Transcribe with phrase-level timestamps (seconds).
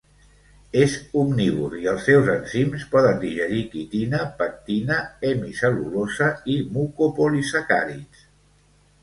[0.83, 4.99] És omnívor i els seus enzims poden digerir quitina, pectina,
[5.31, 8.27] hemicel·lulosa i mucopolisacàrids.